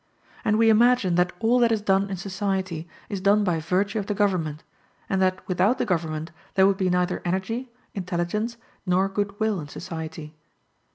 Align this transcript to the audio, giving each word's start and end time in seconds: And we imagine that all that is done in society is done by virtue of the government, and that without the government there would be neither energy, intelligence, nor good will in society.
And 0.43 0.57
we 0.57 0.71
imagine 0.71 1.13
that 1.13 1.31
all 1.39 1.59
that 1.59 1.71
is 1.71 1.79
done 1.83 2.09
in 2.09 2.17
society 2.17 2.87
is 3.07 3.21
done 3.21 3.43
by 3.43 3.59
virtue 3.59 3.99
of 3.99 4.07
the 4.07 4.15
government, 4.15 4.63
and 5.07 5.21
that 5.21 5.47
without 5.47 5.77
the 5.77 5.85
government 5.85 6.31
there 6.55 6.65
would 6.65 6.77
be 6.77 6.89
neither 6.89 7.21
energy, 7.23 7.71
intelligence, 7.93 8.57
nor 8.83 9.07
good 9.07 9.39
will 9.39 9.59
in 9.59 9.67
society. 9.67 10.33